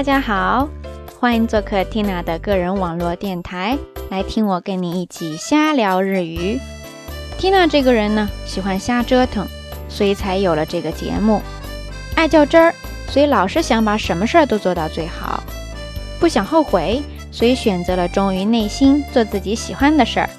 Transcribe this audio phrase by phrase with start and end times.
[0.00, 0.66] 大家好，
[1.20, 3.76] 欢迎做客 Tina 的个人网络电台，
[4.10, 6.58] 来听我跟你一起瞎聊日语。
[7.38, 9.46] Tina 这个人呢，喜欢瞎折腾，
[9.90, 11.42] 所以才有了这个节目；
[12.16, 12.74] 爱较真儿，
[13.10, 15.42] 所以老是想把什么事儿都做到最好；
[16.18, 20.30] 不想后悔，所以选择了忠于内心，做自己喜欢的事儿。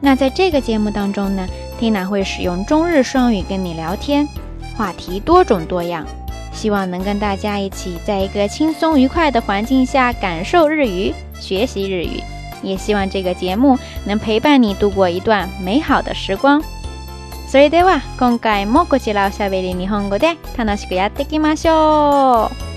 [0.00, 1.46] 那在这个节目当中呢
[1.78, 4.26] ，Tina 会使用中日双语跟你聊天，
[4.74, 6.06] 话题多种多样。
[6.52, 12.20] 希望能跟大家一起，在一个轻松愉快的环境下感受日语、学习日语，
[12.62, 16.62] 也希望这个节目能陪伴你度过一段美好的时光。
[17.48, 22.69] それでは、今回もこちらをしゃべる日本語で楽しくやっていきましょう。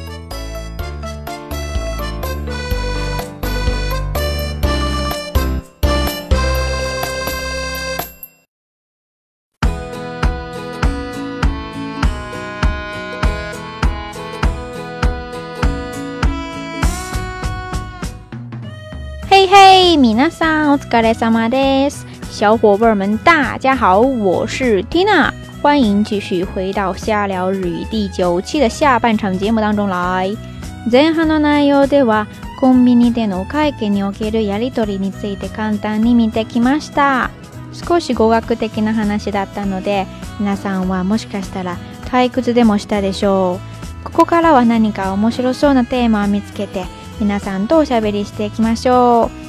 [20.03, 22.05] 皆さんお疲れ様です。
[22.33, 30.35] 小伙伴们，大家好，我是 Tina，欢迎继续回到瞎聊日语第九期的下半场节目当中来。
[30.91, 32.27] 前半の内容では
[32.59, 37.31] コンビニでのお会計におけるやり取りについて簡単に見てきました。
[37.71, 40.05] 少し語学的な話だったので、
[40.37, 41.77] 皆さんはもしかしたら
[42.11, 43.59] 退屈でもしたでしょう。
[44.03, 46.83] ここからは何か面白そうなテーマを見つけて、
[47.21, 49.42] 皆さんとおしゃべりしていきましょう。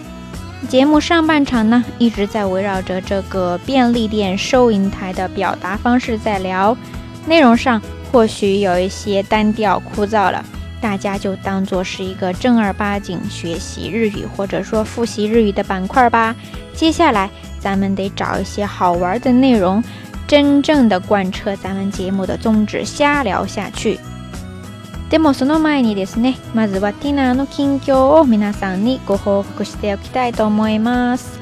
[0.68, 6.76] 节目上半场呢，一直在围绕着这个便利店收银台的表达方式在聊，
[7.26, 10.44] 内容上或许有一些单调枯燥了，
[10.80, 16.34] 大家就当做是一个正儿八经学习日语或者说复习日语的板块吧。
[16.72, 17.28] 接下来
[17.60, 19.82] 咱们得找一些好玩的内容，
[20.26, 23.98] 真正的贯彻咱们节目的宗旨，瞎聊下去。
[25.14, 31.38] でもその前にですねまずはティナーの近況を皆さんにご報告しておきたいと思います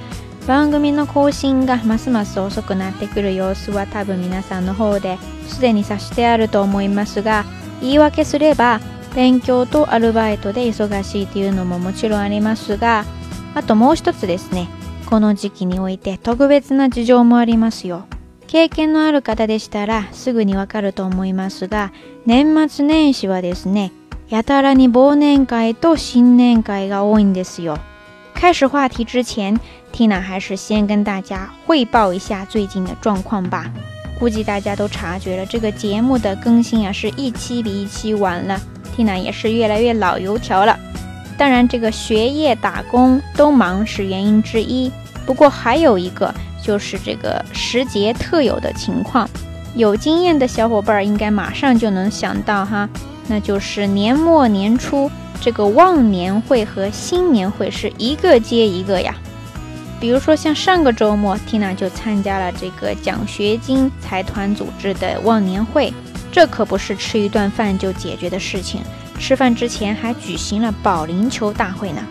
[0.47, 5.16] 番組の更新がますます遅くなってくる様子は多分皆さんの方で
[5.49, 7.47] すでに察してあると思いますが
[7.81, 8.78] 言い訳すれば
[9.16, 13.06] 勉強とアルバイトで忙しいというのももちろんありますが
[13.54, 14.69] あともう一つですね
[15.06, 18.06] この時期において特別な事情もありますよ
[18.53, 21.91] 経験のある方でしたらすぐにわかると思いますが、
[22.27, 23.93] 年末年始はですね、
[24.29, 27.79] やたらに忘年会と新年会が多いですよ。
[28.35, 29.55] 开始话题之前
[29.91, 33.73] ，Tina 还是先跟大家汇报一下最近的状况吧。
[34.19, 38.61] 估计大家都察觉了，这个节目的更新啊，是一期比一期晚了。
[38.95, 40.79] Tina 也是越来越老油条了。
[41.39, 44.93] 当然，这个学业打工都忙是原因之一。
[45.25, 49.28] 不过还有一个，就是这个时节特有的情况，
[49.75, 52.88] 有经验的小伙伴应该马上就能想到哈，
[53.28, 55.10] 那就是年末年初
[55.41, 59.15] 这个忘年会和新年会是一个接一个呀。
[60.00, 65.94] 比如说像上个周末，Tina 就参加了这个奖学金财团组织的忘年会，
[66.33, 68.81] 这可不是吃一顿饭就解决的事情，
[69.21, 72.03] 吃饭之前还举行了保龄球大会呢。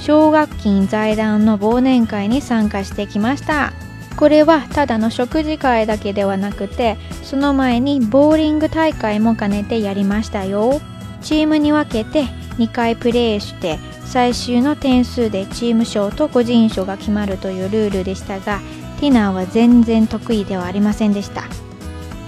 [0.00, 3.72] 奨学金財団の忘年会に参加してきました
[4.16, 10.80] これはただの食事会だけではなくてその前にボーリング大会も兼ねてやりましたよ
[11.22, 12.24] チームに分けて
[12.58, 18.60] 2回プレーして最終の点数でチーム賞と個人賞が決まるというルールでしたが
[19.00, 21.42] ティナーは全然得意ではありませんでした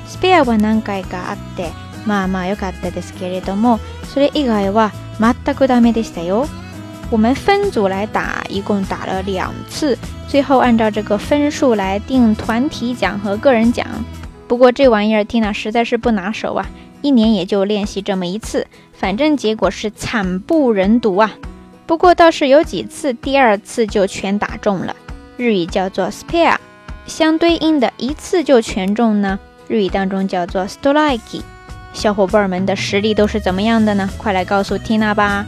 [0.06, 1.70] スペアは何回かあって
[2.06, 6.46] まあまあ良かったですけれどもそれ以外は全くダメでしたよ
[7.10, 9.98] 我们分组来打，一共打了两次，
[10.28, 13.84] 最后按照这个分数来定团体奖和个人奖。
[14.46, 16.70] 不过这玩意儿，缇娜实在是不拿手啊，
[17.02, 21.34] 一年也就练习这么一次，反正结果是惨不忍睹啊。
[21.84, 24.94] 不过倒是有几次，第二次就全打中了。
[25.36, 26.58] 日语叫做 spare，
[27.06, 31.40] 相对应的一次就全中呢，日语当中叫做 strike。
[31.92, 34.08] 小伙伴们的实力都是怎么样的呢？
[34.16, 35.44] 快来告诉缇娜吧。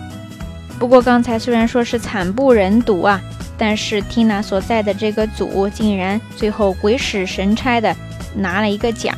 [0.78, 3.20] 不过刚才虽然说是惨不忍睹啊，
[3.56, 7.94] 但是 Tina 所在的这个组竟然最后鬼使神差的
[8.36, 9.14] 拿了一个奖。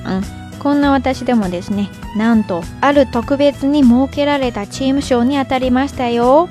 [0.63, 6.49] こんな私でもですね、なんとある特別に設けられたチーム賞に当たりましたよ。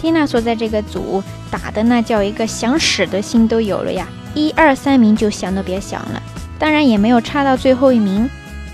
[0.00, 6.22] Tina 所在这个组打的那叫一个想屎的心都有了呀，一二三名就想都别想了。
[6.58, 8.28] 当然也没有差到最后一名，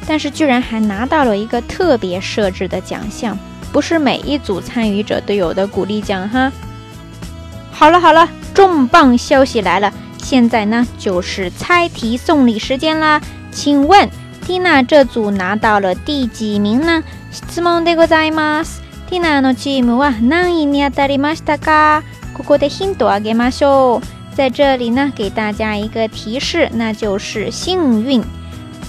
[0.06, 3.36] 但是居然还拿到了一个特别设置的奖项。
[3.74, 6.52] 不是每一组参与者都有的鼓励奖哈。
[7.72, 9.92] 好了好了，重磅消息来了！
[10.16, 13.20] 现在呢就是猜题送礼时间啦。
[13.50, 14.08] 请问
[14.46, 17.02] Tina 这组拿到了第几名呢？
[24.36, 28.22] 在这里呢给大家一个提示，那就是幸运，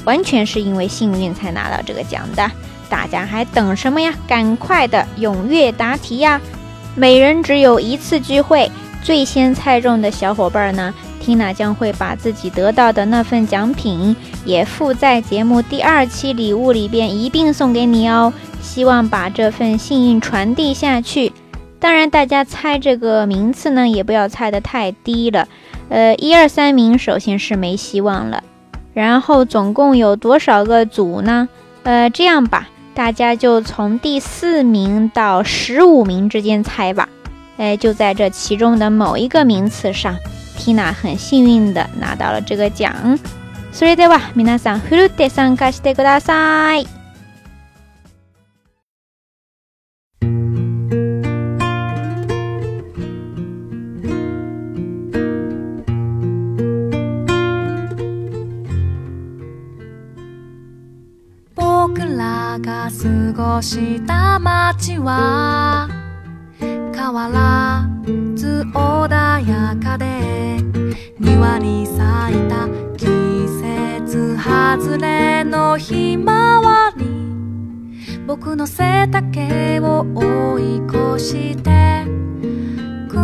[0.04, 2.52] 完全是因为幸运才拿到这个奖的。
[2.90, 4.14] 大家还等什么呀？
[4.28, 6.40] 赶快的踊跃答题呀！
[6.96, 8.70] 每人只有一次机会，
[9.04, 10.94] 最先猜中的小伙伴呢
[11.24, 14.16] ，Tina 将会把自己得到的那份奖品
[14.46, 18.32] 也附在节目第二期礼物里边一并送给你哦。
[18.62, 21.32] 希望把这份幸运传递下去。
[21.80, 25.48] 当然，大家猜这个名次呢，也不要猜得太低了。
[25.90, 28.44] 呃，一二三名首先是没希望了。
[28.96, 31.48] 然后总共有多少个组呢？
[31.84, 32.70] 呃，这样吧。
[32.96, 37.10] 大家就从第四名到十五名之间猜吧，
[37.58, 40.16] 哎，就在这其中的某一个名次上
[40.58, 42.96] ，Tina 很幸运的拿到了这个奖。
[43.74, 46.88] それでは、皆さん、フルで参加してください。
[62.60, 62.90] が
[63.34, 65.90] 過ごした街は
[66.60, 67.88] 変わら
[68.36, 70.60] ず穏やかで
[71.20, 72.68] 庭に咲いた
[72.98, 73.08] 季
[74.06, 77.06] 節外れのひまわり
[78.26, 80.06] 僕の背丈を
[80.54, 80.86] 追い
[81.18, 82.04] 越して
[83.10, 83.16] く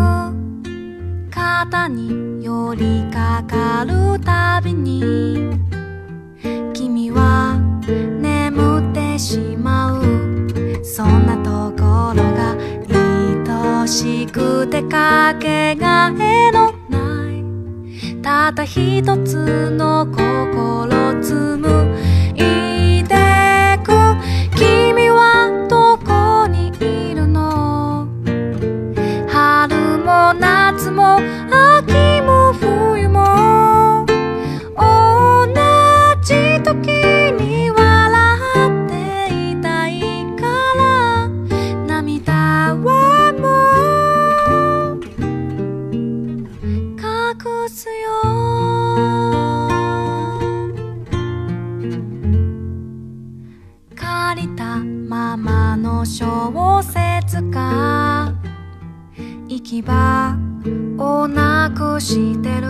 [1.30, 5.50] 肩に寄りかかるたびに
[6.74, 7.58] 君は
[8.22, 10.06] 眠っててしまう
[10.84, 12.56] そんなところが
[13.82, 21.98] 愛しくてかけがえのないただ一つの心つむ
[22.36, 23.14] いで
[23.84, 23.92] く
[24.56, 28.08] 君はどこにいるの
[29.30, 31.18] 春も夏も
[31.52, 34.06] 秋も冬も
[34.78, 35.54] 同
[36.24, 37.21] じ時
[56.06, 58.34] 小説家
[59.48, 60.36] 行き場
[60.98, 62.66] をなくしてる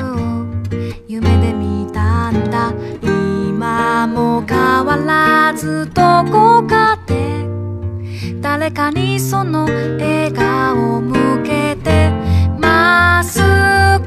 [1.07, 7.45] 夢で見たんだ今も変わらずどこかで
[8.41, 12.11] 誰かにその笑顔を向けて
[12.59, 14.00] ますぐ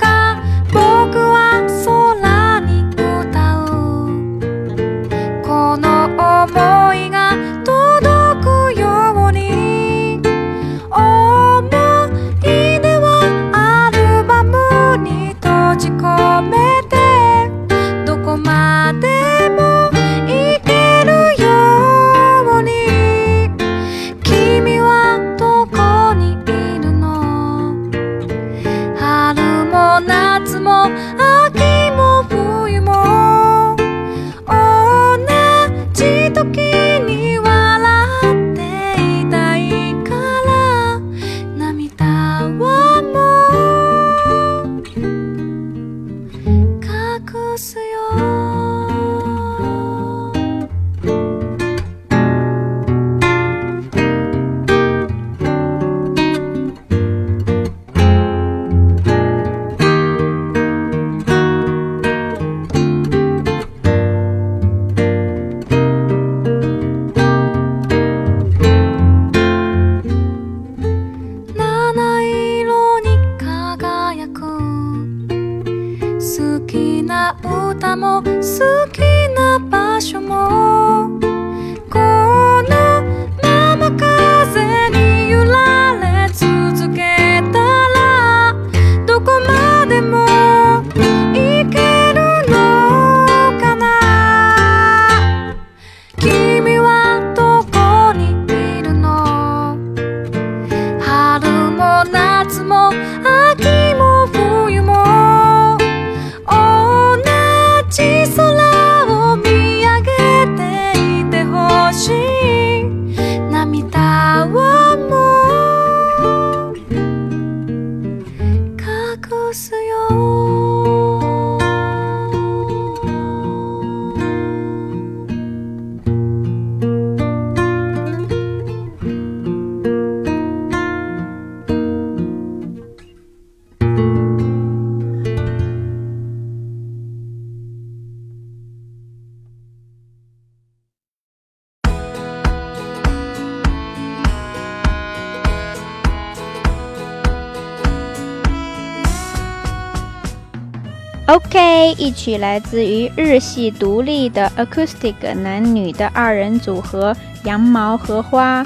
[151.35, 157.13] OK，一曲来自于日系独立的 acoustic 男女的二人组合
[157.43, 158.65] 羊毛荷花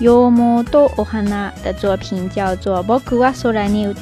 [0.00, 3.92] （Yomodoohana） 的作品叫做《Boku wa Soranido》。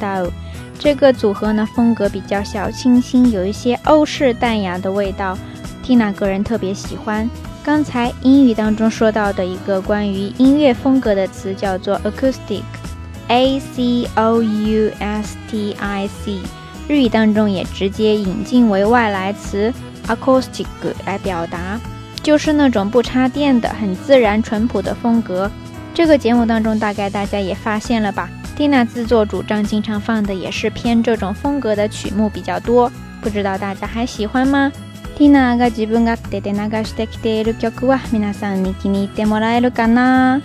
[0.78, 5.36] 这个组合呢，风格比较小清新，有一些欧式淡雅的味道。
[5.88, 7.28] n a 个人特别喜欢。
[7.64, 16.38] 刚才英语当中说到的一个关于音乐风格的词叫做 acoustic，A C O U S T I C。
[16.86, 19.72] 日语当中也直接引进为外来词
[20.06, 20.66] “acoustic”
[21.06, 21.80] 来表达，
[22.22, 25.50] 就是那种不插电的、很自然淳朴的风格。
[25.94, 32.92] 这个节目当中，大概大家也发现了吧？Tina 自作主张，经常放的也是偏这种风格的曲目比较多。
[33.22, 34.70] 不知道大家还喜欢吗
[35.16, 40.42] ？Tina が自分が出て流してきている曲は皆さんに気に入ってもらえるかな。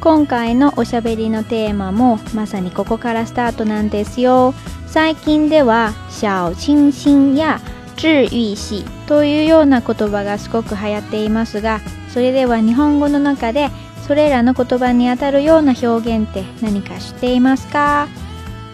[0.00, 4.52] 今回のおしゃべりのテーマもまさにここからスタートなんですよ。
[4.96, 7.60] 最近では「小清新」や
[8.00, 13.68] 「治癒し」というような言葉がすごく流行っていますがそれでは日本語の中で
[14.08, 15.86] それらの言葉にあたるような表
[16.16, 18.08] 現って何か知っていますか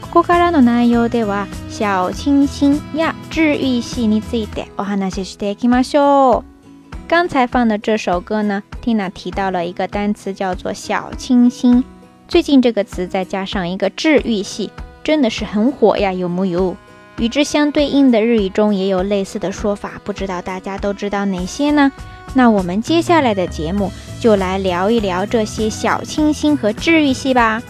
[0.00, 7.10] ここからの内容では「小清新」や「治癒し」についてお話ししていきましょう。
[7.10, 11.82] 刚才放的这首歌呢，Tina 提到了一个单词叫做“小清新”，
[12.30, 14.70] 最近这个词再加上一个“治愈系”，
[15.04, 16.76] 真的是很火呀，有木有？
[17.18, 21.90] 与之相对应的日语中也有类似的说法，不知道大家都知道哪些呢？
[22.34, 27.60] 那我们接下来的节目就来聊一聊这些小清新和治愈系吧。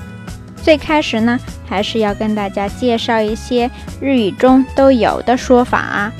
[0.63, 3.69] 最开始呢，还是要跟大家介绍一些
[4.01, 6.13] 日语中都有的说法。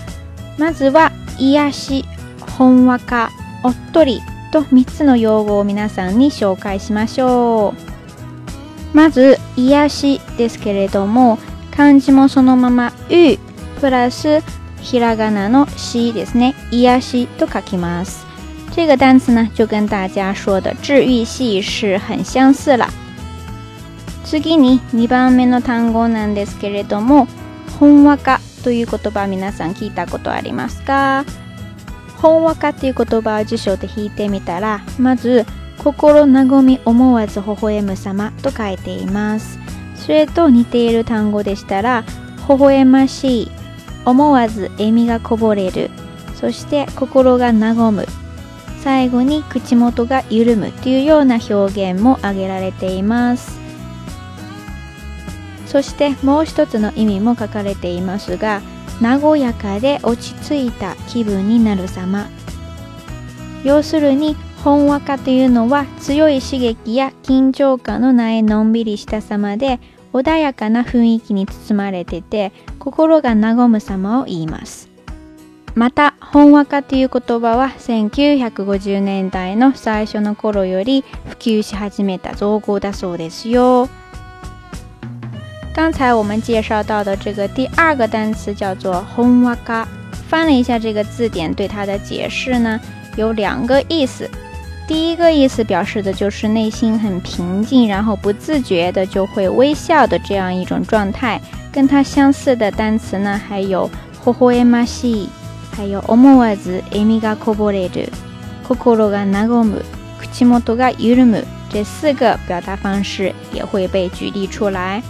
[0.59, 2.05] まず、は、イアシ、
[2.59, 3.31] ホンワカ、
[3.63, 4.05] オト
[4.51, 7.92] と、三つの用語を皆さんに紹介しましょう。
[8.95, 11.39] まず癒しですけれども
[11.75, 13.39] 漢字もそのまま「う」
[13.81, 14.43] プラス
[14.83, 18.27] ひらがなの「し」ですね癒しと書きます
[18.77, 22.87] 这个单词呢就跟大家说的治愈系是很相似了
[24.25, 27.27] 次に2番目の単語なんですけれども
[27.81, 31.25] 「ほんわか」という言葉皆さん聞いたことありますか
[32.19, 35.47] ほんわかという言葉を辞書で引いてみたらまず
[35.85, 39.59] 「心和み思わず微笑む様と書いています。
[39.97, 42.05] それと似ている単語でしたら、
[42.49, 43.51] 微笑ましい、
[44.05, 45.91] 思わず笑みがこぼれる、
[46.37, 48.07] そして心が和む、
[48.83, 53.61] 最後に口元が緩むというような表現も挙げられています。
[55.67, 58.61] そしてもう一つの意味も書かれていますが、
[59.01, 62.29] 和やかで落ち着いた気分になる様。
[63.65, 69.81] 要するに本和歌というのは強い刺激や緊張感のないのんびりした様で
[70.13, 74.89] 穏やかな雰囲気に包まれてて心が和む様を言います
[75.75, 83.89] また本和歌という言葉は1950年代の最初の頃より普及し始めた造語だそうですよ
[85.75, 89.89] 刚才我们介绍到的这个第二个单词叫做“红哇嘎”，
[90.31, 92.79] 翻了一下这个字典对它的解释呢，
[93.17, 94.29] 有两个意思。
[94.87, 101.41] 第一个意思表示的就是内心很平静，然后不自觉的就会微笑的这样一种状态。
[101.71, 103.89] 跟它相似的单词呢还有
[104.23, 105.27] “ほほえましい”、
[105.75, 108.11] 还有“思わず笑みがこぼれる”、
[108.69, 109.83] “心がなごむ”、
[110.21, 111.45] “口元がゆるむ”。
[111.73, 115.03] 这四个表达方式也会被举例出来。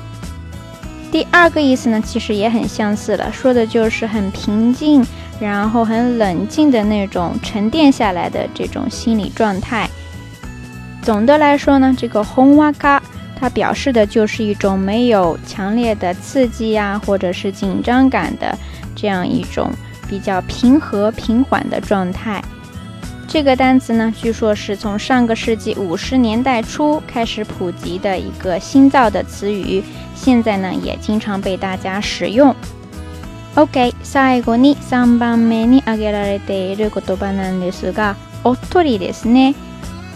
[1.11, 5.05] 第二个意思呢，其实也很相似了，说的就是很平静。
[5.41, 9.89] 然后很冷静的那种沉淀下来的这种心理状态。
[11.03, 13.01] 总的来说呢，这个轰哇 n
[13.39, 18.57] 它表示的就是一种没有强烈的刺激呀，或者是紧张感的
[18.95, 19.69] 这样一种
[20.09, 22.41] 比较平和平缓的状态。
[23.27, 29.83] 这个单词呢，据说是从上个世纪五十年代初开始普及的一个新造的词语，
[30.15, 32.55] 现在呢也经常被大家使用。
[33.56, 39.54] OK 最後に3番目に挙げられている言葉なんですがおっとりですね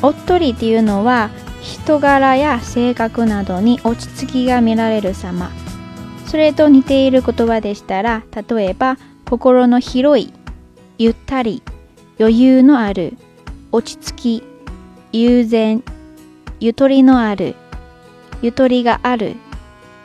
[0.03, 5.51] おっとりっていうのは人柄や性格などに落ち着きが見られる様
[6.27, 8.97] それと似ている言葉でしたら例えば
[9.29, 10.33] 心の広い
[10.99, 11.63] ゆったり
[12.19, 13.19] 余裕のある
[13.73, 14.43] 落ち着き
[15.23, 15.83] 悠然
[16.59, 17.55] ゆとりのある
[18.41, 19.37] ゆとりがある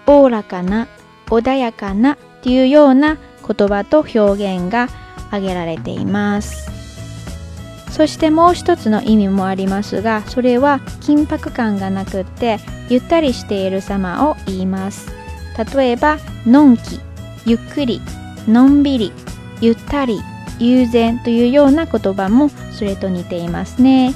[0.06, 0.88] おおらかな
[1.30, 3.18] 穏やかなっていうような
[3.48, 4.88] 言葉と表現が
[5.28, 6.72] 挙げられています
[7.92, 12.58] そしてもう一つの意味もありますがそれは緊迫感がなくって
[12.90, 15.12] ゆったりしている様を言います
[15.76, 16.18] 例えば
[16.48, 17.00] のんき
[17.46, 18.02] ゆっくり
[18.48, 19.12] のんびり
[19.60, 20.20] ゆったり
[20.58, 24.16] 悠然というような言葉もそれと似ていますね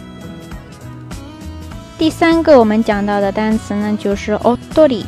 [1.99, 5.05] 第三个我们讲到的单词呢，就是おっとり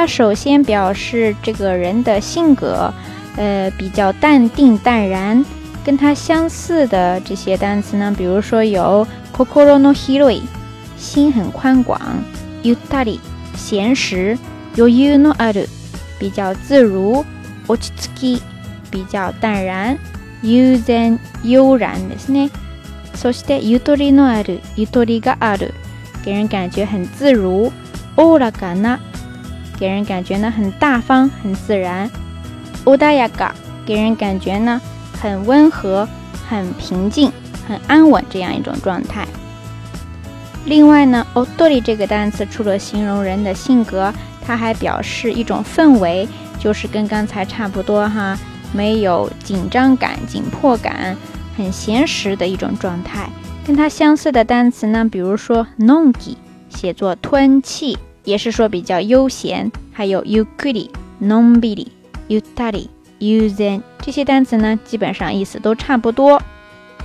[0.00, 2.94] 它首先表示这个人的性格，
[3.36, 5.44] 呃，比较淡定淡然。
[5.84, 9.04] 跟他相似的这些单词呢，比如说有
[9.36, 10.40] kokoro no hero，i
[10.96, 12.00] 心很宽广
[12.62, 13.18] ；yutari，
[13.56, 14.38] 闲时
[14.76, 15.66] y o u u no aru，
[16.16, 17.24] 比较自如
[17.66, 18.38] ；ochitsuki，
[18.92, 19.98] 比较淡然
[20.44, 22.48] ；yuzen，悠然ですね。
[23.16, 25.70] そして yutori no aru，yutori ga aru，
[26.24, 27.72] 给人感觉很自如。
[28.14, 28.98] ora ga na。
[29.78, 32.10] 给人感觉呢很大方、很自然。
[32.84, 33.50] オダヤガ
[33.86, 34.80] 给人感觉呢
[35.22, 36.06] 很温和、
[36.48, 37.30] 很平静、
[37.66, 39.26] 很安稳这样一种状态。
[40.66, 44.12] 另外呢，o ド i 这个单词除了形容人的性格，
[44.44, 48.36] 它还表示一种氛围，就是跟刚才差不多哈，
[48.72, 51.16] 没有紧张感、紧迫感，
[51.56, 53.30] 很闲适的一种状态。
[53.66, 56.36] 跟它相似的单词呢，比如说 nongi，
[56.68, 57.96] 写作吞气。
[58.28, 60.90] 也是说比较悠闲，还有 yukuri、
[61.22, 61.86] nonbi、
[62.28, 62.86] yutari、
[63.18, 66.42] yuzen 这些单词呢，基本上意思都差不多。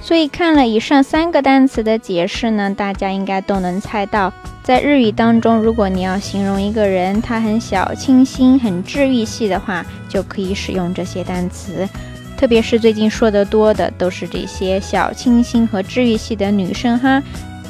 [0.02, 11.88] 所以看了以上三个单词的解释呢，大家应该都能猜到，在日语当中，如果你要形容一个人他很小清新、很治愈系的话，就可以使用这些单词。
[12.36, 17.24] 特别是最近说的多的，都是这些小清新和治愈系的女生哈。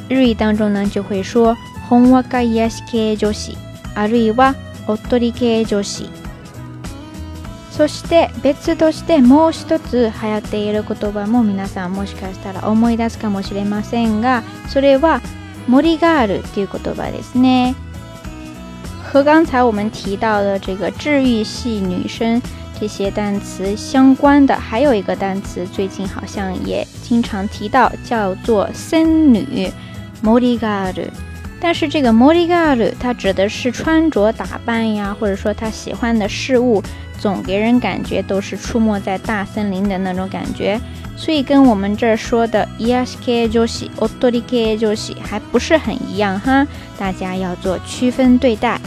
[0.09, 1.55] 日语当中呢，就会说。
[1.89, 3.57] ほんわか癒し系女子
[3.95, 4.55] あるいは
[4.87, 6.09] おっとり系女子
[7.71, 15.21] そして別としてもう一つ流行っている言葉も皆さんもしかしたら思い出すかもしれませんがそれは
[15.67, 17.75] 森ガールっていう言葉ですね。
[19.13, 22.41] 和刚才我们提到的这个治愈系女生
[22.79, 29.71] 这些单词相关的，还有一个单词最近好像也经常提到，叫做森女
[30.21, 30.93] m o r i g a r
[31.63, 36.83] 但是这个モディガル，它指的是穿着打扮呀，或者说他喜欢的事物，
[37.17, 40.77] 总给人感觉都是出没在大森林的那种感觉，
[41.15, 48.77] 所以跟我们这儿说的イアスケージ o シオドリ j o s h i 还不是很一样哈，大家要做区分对待。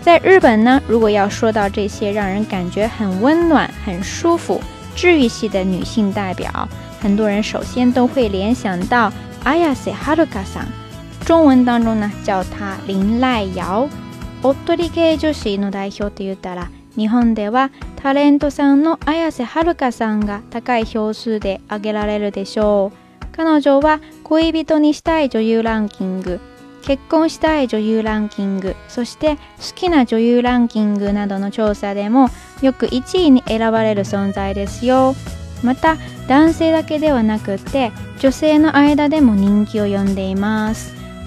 [0.00, 4.58] 在日本呢，如果要说到这些让人感觉很温暖、很舒服、
[4.96, 6.66] 治愈系的女性代表，
[6.98, 9.12] 很多人首先都会联想到
[9.44, 10.80] Haruka-san。
[11.30, 13.88] 中文当中呢叫他林濑遥。
[14.42, 22.90] おっとり系女子の代表と言ったら日本ではタレントさんの綾瀬はるかさんが高い票数で挙げられるでしょ
[23.22, 26.40] う彼女は恋人にしたい女優ランキング
[26.82, 29.40] 結婚したい女優ランキングそして好
[29.76, 32.28] きな女優ランキングなどの調査でも
[32.60, 35.14] よく1位に選ばれる存在ですよ
[35.62, 40.98] また男性だけではなくって女性の間でも人気を呼んでいます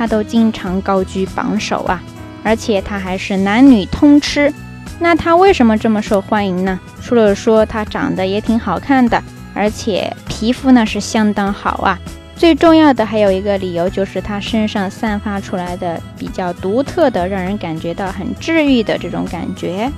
[0.00, 2.02] 他都经常高居榜首啊，
[2.42, 4.50] 而且他还是男女通吃。
[4.98, 6.80] 那他为什么这么受欢迎呢？
[7.02, 11.98] 除了说他长得也挺好看的，而且皮肤呢是相当好啊。
[12.34, 19.90] 最重要的还有一个理由就是他身上散发出来的比较独特的、让人感觉到很治愈的这种感觉。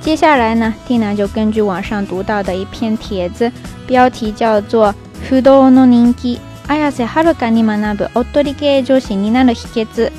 [0.00, 3.50] 接下来呢，蒂娜就根据网上读到的一篇帖子，
[3.84, 4.94] 标题叫做
[5.28, 6.38] 《n i n 年 i
[6.68, 10.12] 哎呀塞，哈喽，咖喱妈那不，奥多里给就是你那的希子。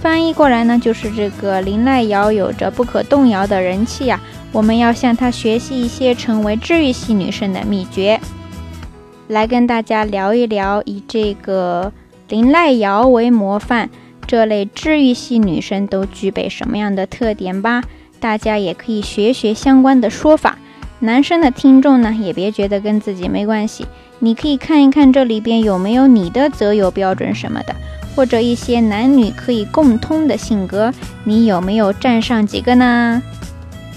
[0.00, 4.20] 翻译过来呢，就是这个林濑瑶有着不可动摇的人气呀。
[4.52, 8.20] 我们要向她学习一些成为治愈系女生的秘诀，
[9.26, 11.92] 来跟大家聊一聊，以这个
[12.28, 13.90] 林濑瑶为模范，
[14.24, 17.82] 这类治愈系女生都具备什么样的特点吧？
[18.20, 20.58] 大家也可以学学相关的说法。
[21.00, 23.84] 男生的听众呢，也别觉得跟自己没关系。
[24.18, 27.74] 你可以看一看这里边有没有你的择友标准什么的，
[28.14, 30.92] 或者一些男女可以共通的性格。
[31.24, 33.22] 你有没有占上几个呢？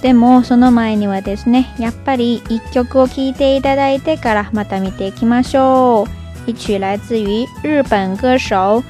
[0.01, 6.09] でもその前にはですね、やっぱり一曲を聴いていただいてからまた見ていきましょう。
[6.45, 8.83] 一曲来自于日本歌手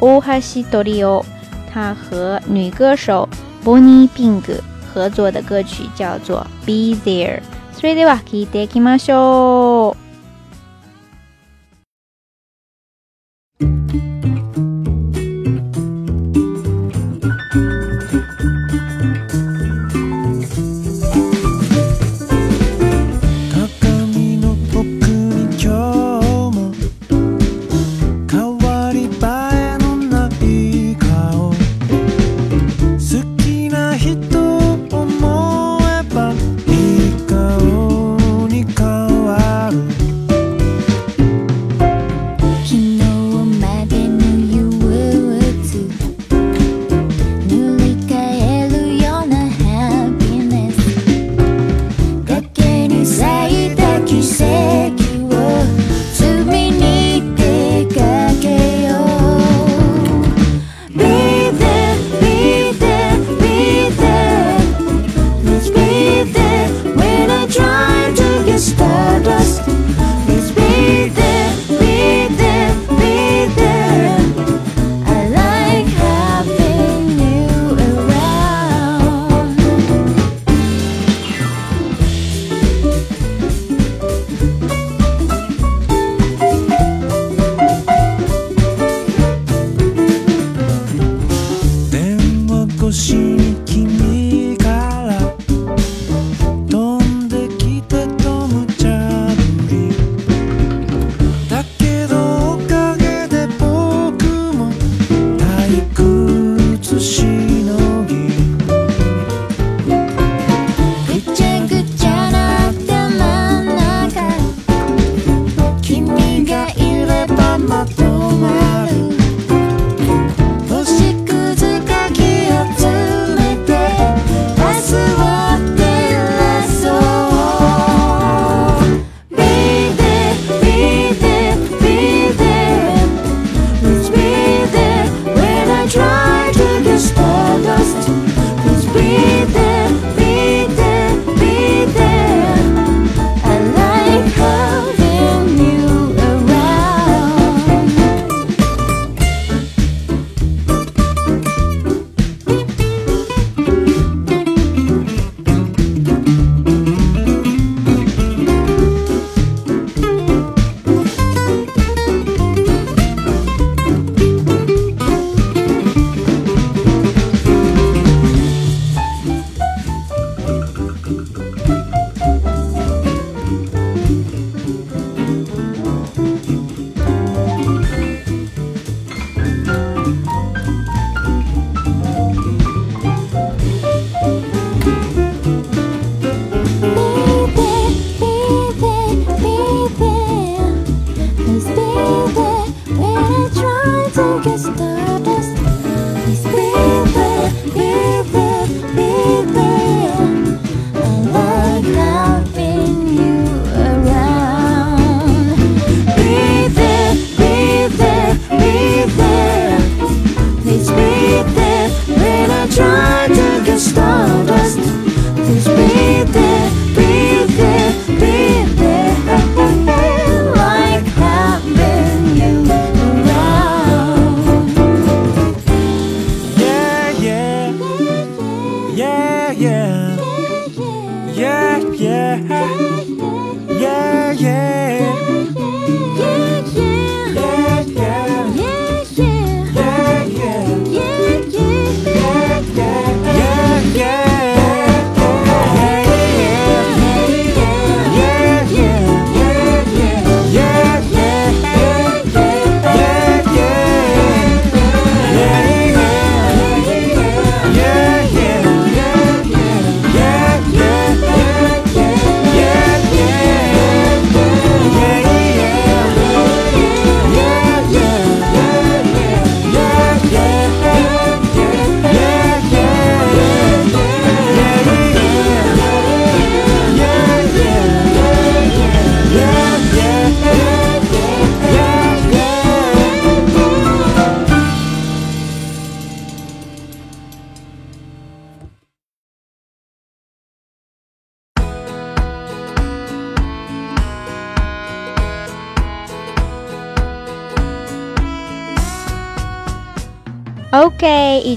[0.00, 1.24] オハシドリオ，
[1.72, 3.28] 他和女歌手
[3.64, 4.62] ボニーピンク
[4.94, 7.38] 合作的歌曲叫做《Be There》，
[7.76, 10.05] それでは聞いてみましょう。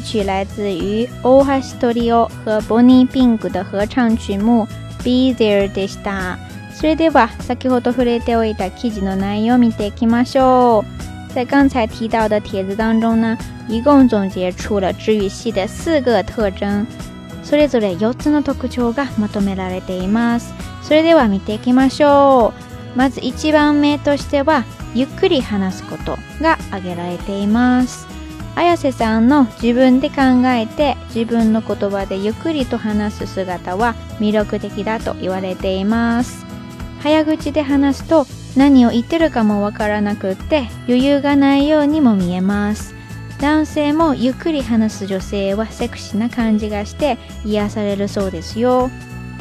[0.09, 4.65] 曲来自于 o h a s t o r i o 和 Bonnie Pink 的合唱曲目
[5.03, 6.39] Be There でした。
[6.73, 10.79] それでは先ほど触れておいた記事の内容を見ていきましょ
[11.29, 11.33] う。
[11.33, 16.85] 在刚才提到的帖子当中呢，一共总结出了治愈系的四个特征。
[17.43, 20.51] それぞれ4つの特徴がまとめられています。
[20.81, 22.51] それでは見ていきましょ
[22.95, 22.97] う。
[22.97, 24.63] まず1番目としては、
[24.95, 28.18] ゆっくり話すことが挙げられています。
[28.61, 30.15] 綾瀬さんの自分で考
[30.47, 36.45] えて自分の言葉でゆっくりと話す姿は魅力的だと言われています
[36.99, 38.25] 早口で話すと
[38.57, 42.93] 何を言ってるかもわからなくって余裕がないようにも見えます
[43.39, 48.89] 男性もゆっくり話す女性はセクシーな感じがして癒されるそうですよ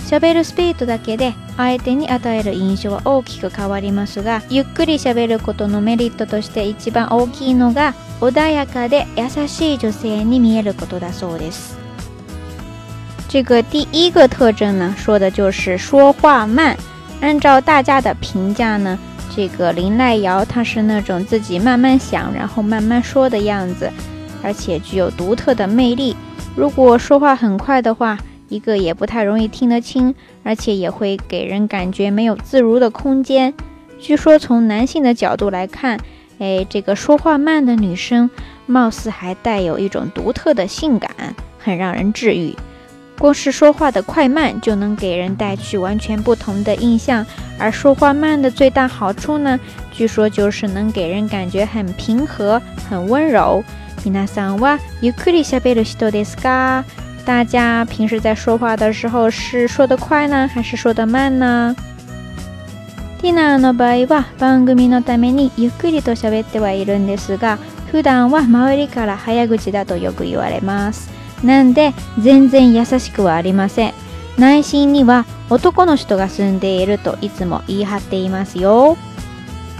[0.09, 11.77] 喋るスピードだけで相手に与える印象は大きく変わりますがゆっくり喋ることのメリットとして一番大きいのが穏やかで優しい女性に見えることだそうです。
[13.29, 16.77] 这个第一个特征呢，说的就是说话慢。
[17.21, 18.99] 按照大家的评价呢，
[19.37, 23.89] 这个林濑遥她是那种自己慢慢想，然后慢慢说的样子，
[24.43, 26.17] 而且具有独特的魅力。
[26.57, 33.55] 如果说话很快的话，一个也不太容易听得清，而且也会给人感觉没有自如的空间。
[34.01, 36.01] 据说从男性的角度来看。
[36.39, 38.31] 哎，这个说话慢的女生，
[38.67, 41.11] 貌似还带有一种独特的性感，
[41.59, 42.55] 很让人治愈。
[43.19, 47.27] 光是说话的快慢，就能给人带去完全不同的印象。
[47.59, 49.59] 而说话慢的最大好处呢，
[49.93, 53.63] 据说就是能给人感觉很平和、很温柔。
[57.27, 61.75] 大家平时在说话的时候，是说得快呢，还是说得慢呢？
[63.19, 67.57] ティナーの場合は番組のためにゆっくりと喋ってはいるんですが
[67.91, 71.11] 普段は周りから早口だとよく言われます
[71.45, 73.95] なんで全然優しくはありません
[74.39, 78.97] 内心には男の人が住んでいるといつも言い張っていますよ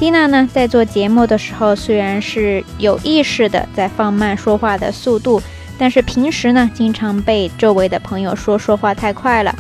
[0.01, 5.43] ティナー呢，在做节目的时候，虽然是有意识的在放慢说话的速度，
[5.77, 9.53] 但是平时呢，经常被周围的朋友说说话太快了，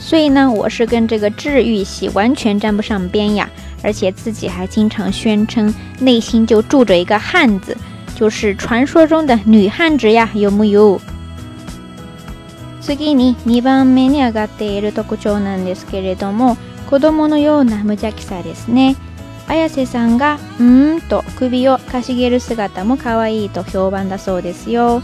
[0.00, 3.48] 所以呢，我是跟这个治愈系完全沾不上边呀，
[3.82, 7.76] 而且自己还经常宣称内心就住着一个汉子，
[8.14, 11.00] 就是传说中的女汉子呀，有木有？
[12.80, 16.56] 次に、日番目に上がっている特徴なんですけれども、
[16.88, 18.96] 子供のような無邪気さですね。
[19.46, 25.02] 綾瀬さんがうんと首をかしげる姿も可愛いと評判だそうですよ。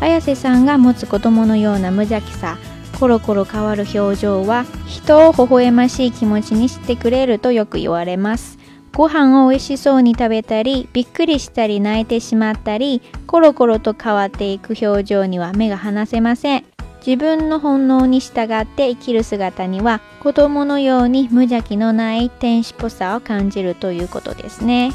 [0.00, 2.56] 綾瀬さんが持つ子供のような無邪気さ。
[2.98, 8.58] コロコロ変わる表情は人を微笑ましい気持ちにしてくれるとよく言われます。
[8.92, 16.64] ご飯を美味しそうに食べたり、びっくりしたり泣いてしまったり、コロコロと変わっていく表情には目が離せません。
[17.04, 24.92] 自分の本能に従って生きる姿には子供のように無邪気のない天使っぽさを感じるということですね。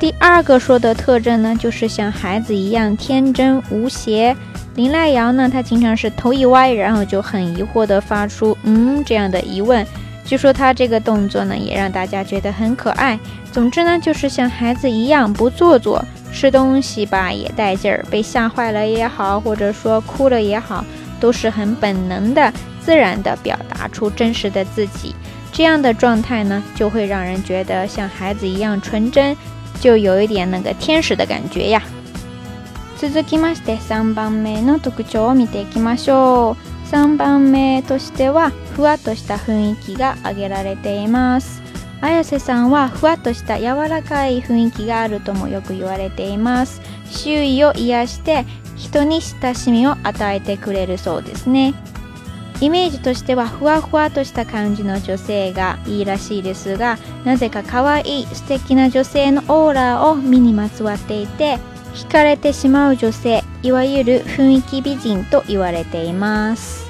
[0.00, 4.34] 第二个说的特征呢，就是像孩子一样天真无邪。
[4.76, 9.84] 林濑瑶呢，他经常是头一歪，然后就很疑惑的发出“嗯”这样的疑问。
[10.24, 13.18] 据说他这个动作呢，也让大家觉得很可爱。
[13.50, 20.84] 总之呢，就是像孩子一样不做作，吃东西吧也带劲儿，被吓坏了也好，或者说哭了也好，
[21.18, 25.12] 都是很本能的、自然的表达出真实的自己。
[25.52, 29.36] 这样的状态呢，就会让人觉得像孩子一样纯真，
[29.80, 31.82] 就有一点那个天使的感觉呀。
[33.00, 41.62] 続きまして3番目の特徴を見ていきましょう3番目としてはふわっとした雰囲気が挙げられています
[42.02, 48.44] 綾瀬さんはふわっとした柔らかい雰囲気があるともよく言われています周囲を癒して
[48.76, 51.74] 人に親しみを与えてくれるそうですね
[52.60, 61.56] イメージとしてはふわふわとした感じの女性がいいらしいですがなぜか可愛い素敵な女性のオーラを身にまつわっていて
[61.94, 66.86] 惹かれてしまう女性、いわゆる雰囲気美人と言われています。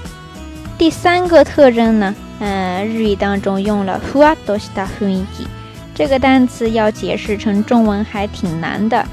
[0.78, 5.46] 第三个征呢，嗯，日语当中用了ふわとした雰囲気
[5.94, 9.04] 这个单词，要解释成中文还挺难的。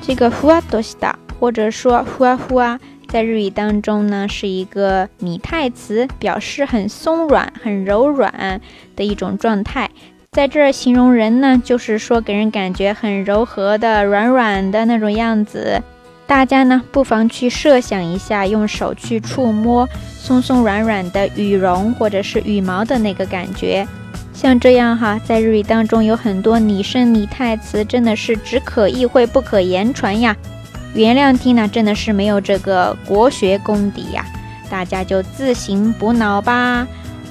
[0.00, 2.78] 这个ふわとした或者说ふわふわ，
[3.08, 8.60] 在日语当中呢是一个拟态词，表示很松软、很柔软
[8.96, 9.90] 的一种状态。
[10.34, 15.80] 在这儿形容人呢，就是说给人感觉很柔和的、软软的那种样子。
[16.26, 23.86] 大家呢不妨去设想一下，用手去触摸松松软软的羽绒或者是羽毛的那个感觉。
[24.32, 30.34] 像这样哈，在日语当中有很多拟声拟态词，真的是只可意会不可言传呀。
[30.96, 34.24] 原谅听呢，真的是没有这个国学功底呀，
[34.68, 36.84] 大家就自行补脑吧。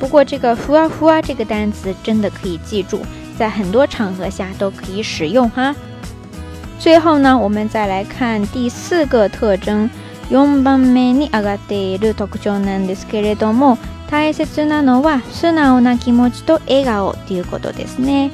[0.04, 3.00] 不过这个“ふわふわ”这个单词真的可以记住，
[3.40, 5.74] 在很多场合下都可以使用哈。
[6.78, 9.90] 最后呢，我们再来看第四个特征。
[10.30, 13.78] 4番目に上がっている特徴なんですけれども
[14.10, 18.32] 大切なのは素直な気持ちと笑顔ていうことですね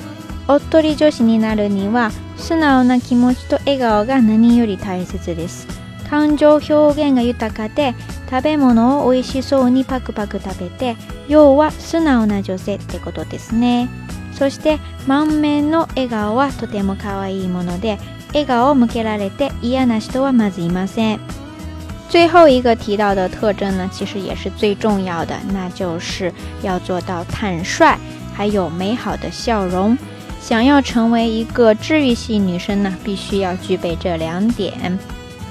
[0.48, 5.79] おっとり女子になるには素直な気持ちと笑顔が何より大切です
[6.10, 7.94] 感情表現が豊かで
[8.32, 13.88] 食べ物を美味しそうにパクパク食べて要は素直な女性ってことですね
[14.34, 21.20] そして満面の笑顔はとても可愛いもので笑顔を向けられて嫌な人はまずいません
[22.10, 27.96] 最后一个提到的特徴呢，其实也是最重要的，那就是要做到坦率，
[28.34, 29.96] 还有美好的笑容。
[30.42, 34.74] 想要成为一个治愈系女生呢，必须要具备这两点。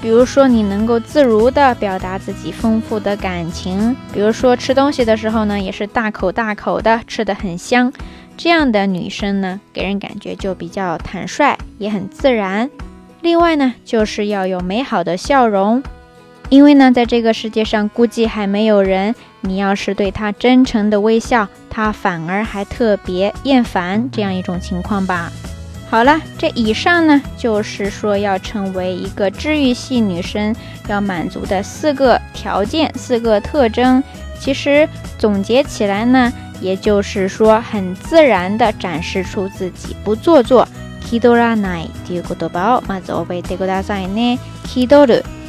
[0.01, 7.91] 比如说，你能够自如地表达自己丰富的感情；比如说，吃东西的时候呢，也是大口大口的吃，得很香。
[8.37, 12.69] 这样的女生呢，给人感觉就比较坦率，也很自然。
[13.21, 15.83] 另外呢，就是要有美好的笑容，
[16.47, 25.29] 因为呢，在这个世界上估计还没有人，你要是对他真诚的微笑，他反而还特别厌烦这样一种情况吧。
[25.89, 30.55] 好了，这以上呢，就是说要成为一个治愈系女生
[30.87, 34.01] 要满足的四个条件、四个特征。
[34.39, 40.67] 其实总结起来呢，也就是说，很自然地展示出自己不做作。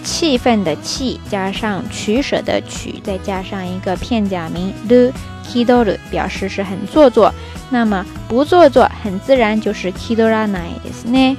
[0.02, 5.12] 气愤的气加上取舍的取，再加上一个片假名ル
[5.46, 7.32] キ d ルル，表示是很做作。
[7.70, 11.36] 那么不做作，很自然就是キ a ル a いですね。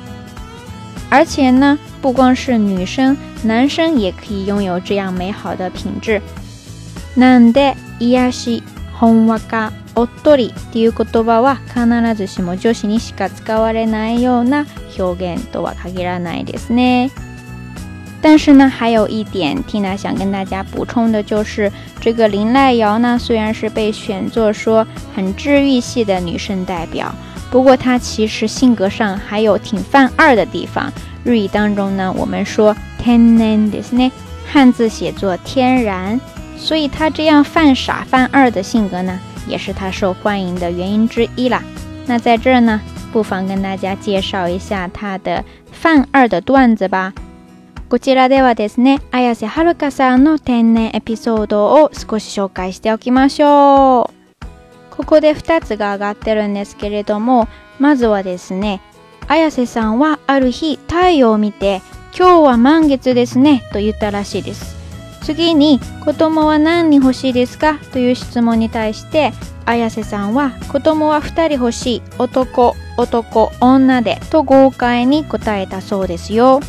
[1.10, 6.21] 而且呢，不光是女生，男生也可以拥有这样美好的品质。
[7.17, 11.82] なんで、いし、ほんか、おっとりっていう言葉は必
[12.15, 14.65] ずしも女子にしか使われないような
[14.97, 17.12] 表現とは限らないですね。
[18.21, 27.13] 但是呢，还有一点，Tina 想跟大家补充的就是，这个林濑瑶呢，虽然是被选作说很治愈系的女生代表，
[27.49, 30.93] 不过她其实性格上还有挺犯二的地方。
[31.23, 34.12] 日语当中呢，我们说 tenen d i s n e
[34.47, 36.19] 汉字写作天然，
[36.57, 41.63] 所以她这样犯傻犯二的性格呢，也是她受欢迎的原因之一啦。
[42.05, 42.79] 那在这儿呢，
[43.12, 47.12] 不妨跟大家介绍一下她的犯二的段子吧。
[47.91, 54.45] こちらではですね、綾瀬はるかさんの天然エピソードを少し紹介しておきましょう。
[54.95, 57.49] ここで2つが上がってるんですけれども、
[57.80, 58.80] まずはですね、
[59.27, 61.82] 綾瀬さんはある日太陽を見て、
[62.17, 64.73] 今日は満月ですねと言ったらしいです。
[65.23, 69.34] 次に子供は何人欲しいですかという質問に対して
[69.65, 73.25] 綾瀬さんは子供は2人欲しい男男
[73.60, 76.62] 女でと豪快に答えたそうですよ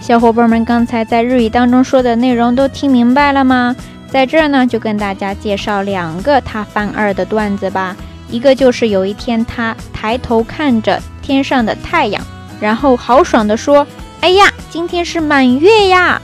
[0.00, 3.74] 小伙伴们，刚才在日语当中说的内容都听明白了吗？
[4.08, 7.94] 在这呢，就跟大家介绍两个他犯二的段子吧。
[8.30, 12.22] 一个就是有一天他抬头看着天上的太阳，
[12.60, 13.86] 然后豪爽地说
[14.22, 16.20] ：“哎呀，今天是满月呀！”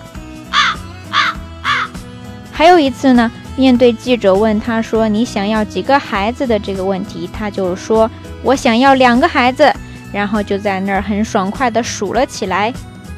[2.53, 8.09] 还有一次呢，面对记者问他说：“你想要几个孩子的？”这个问题，他就说
[8.45, 9.71] ：“我想要两个孩子。”
[10.13, 12.73] 然后就在那儿很爽快的数了起来。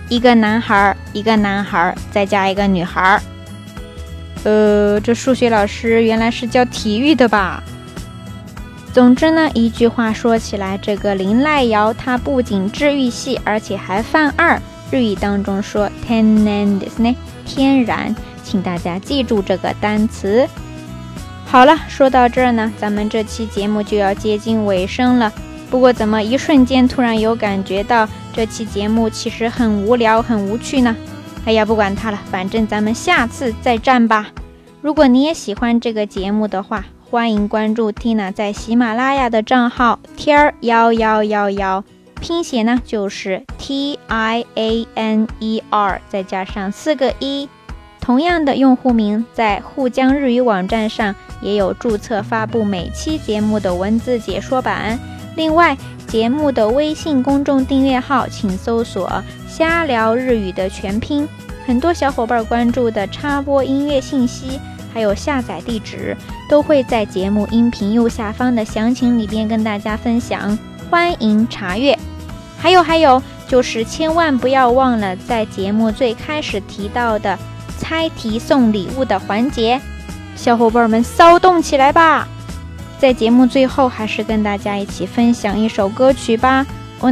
[0.08, 3.20] 一个男孩儿，一个男孩儿，再加一个女孩儿。
[4.44, 7.62] 呃，这数学老师原来是教体育的吧？
[8.92, 14.60] 总之呢，一句话说起来，这个林濑遥他不仅治愈系，而且还犯二。
[14.92, 20.48] 日语当中说“天然”的呢，天然，请大家记住这个单词。
[21.44, 25.32] 好了，说到这儿呢，咱们这期节目就要接近尾声了。
[25.68, 28.08] 不过，怎么一瞬间突然有感觉到？
[28.36, 30.94] 这期节目其实很无聊，很无趣呢。
[31.46, 34.26] 哎呀，不管它了，反正咱们下次再战吧。
[34.82, 41.82] 如果你也喜欢这个节目的话，欢迎关注 Tina 在喜马拉雅的账号 t i a 幺1 1 1 1
[42.20, 47.48] 拼写呢就是 T I A N E R，再加上四个一。
[48.02, 54.98] 同样的用户名在沪江日语网站上也有注册，发布每期节目的文字解说版。
[55.36, 55.76] 另外，
[56.16, 61.28] 节目的微信公众订阅号，请搜索“瞎聊日语”的全拼。
[61.66, 64.58] 很多小伙伴关注的插播音乐信息，
[64.94, 66.16] 还有下载地址，
[66.48, 70.58] 都会在节目音频右下方的详情里边跟大家分享，
[70.88, 71.94] 欢迎查阅。
[72.58, 77.38] 还有还有，就是千万不要忘了在节目最开始提到的
[77.76, 79.78] 猜题送礼物的环节，
[80.34, 82.26] 小伙伴们骚动起来吧！
[82.98, 86.66] 在节目最后，还是跟大家一起分享一首歌曲吧。
[87.02, 87.04] 一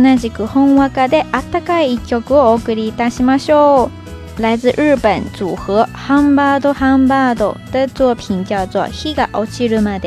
[4.39, 7.57] 来自日本组合 h a m b a d o h a m b a d o
[7.71, 10.01] 的作品叫做《Higa Ochiru Made》。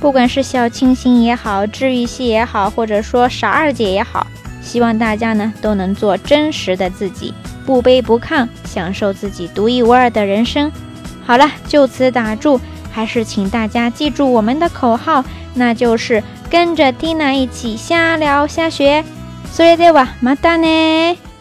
[0.00, 4.26] 不管是小清新也好，治愈系也好，或者说傻二姐也好，
[4.60, 7.32] 希望大家呢都能做真实的自己，
[7.64, 10.72] 不卑不亢，享受自己独一无二的人生。
[11.24, 12.58] 好了，就此打住。
[12.92, 15.24] 还是请大家记住我们的口号，
[15.54, 19.02] 那就是跟着蒂娜一起瞎聊瞎学。
[19.52, 21.14] それでは a たね。
[21.16, 21.31] e m d a n